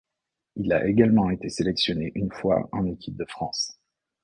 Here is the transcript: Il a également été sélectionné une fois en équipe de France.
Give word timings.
Il 0.55 0.73
a 0.73 0.87
également 0.87 1.29
été 1.29 1.47
sélectionné 1.47 2.11
une 2.15 2.31
fois 2.31 2.67
en 2.71 2.87
équipe 2.87 3.15
de 3.17 3.25
France. 3.25 3.77